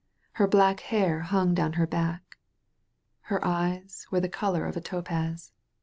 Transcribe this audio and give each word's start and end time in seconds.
Her 0.31 0.47
black 0.47 0.79
hair 0.79 1.19
hung 1.19 1.53
down 1.53 1.73
her 1.73 1.85
back. 1.85 2.39
Her 3.29 3.45
eyes 3.45 4.07
were 4.09 4.19
the 4.19 4.29
color 4.29 4.65
of 4.65 4.75
a 4.75 4.81
topaz. 4.81 5.51